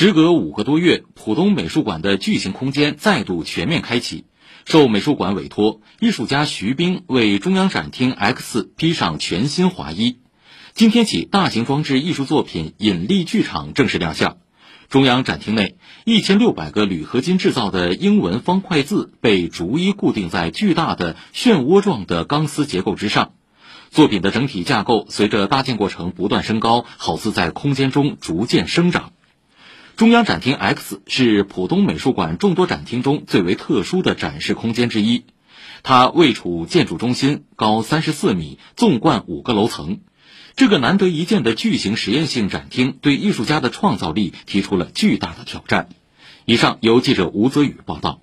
[0.00, 4.26] 时隔五个多月，浦东美术馆的巨型空间再度全面开启。
[4.64, 10.18] 受美术馆委托，艺术家徐冰为中央展厅 X 披上全新华衣。
[10.72, 14.36] 今天起，大型装置艺术作品“引力剧场”正式亮相。
[14.88, 23.32] 中央展厅内，一千六百个铝合金制造的英文方块字被逐一固定在巨大的漩涡状的钢丝结构之上。
[23.90, 29.10] 作品的整体架构随着搭建过程不断升高，好似在空间中逐渐生长。
[29.98, 35.24] 中央展厅 X 是浦东美术馆众多展厅中最为特殊的展示空间之一，
[35.82, 39.98] 它位处建筑中心，高三十四米，纵贯五个楼层。
[40.54, 45.88] 这个难得一见的巨型实验性展厅，对艺术家的创造力提出了巨大的挑战。
[46.44, 48.16] 以上由记者吴泽宇报道。